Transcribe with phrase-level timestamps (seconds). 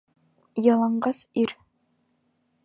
[0.67, 1.55] Яланғас ир!